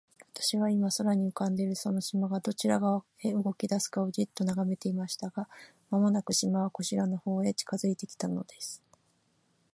[0.33, 5.29] 私は、今、空に浮んでいるその島が、どちら側へ動きだすかと、じっと眺めていました。
[5.29, 5.47] が、
[5.91, 8.81] 間もなく、島はこちらの方へ近づいて来たのです。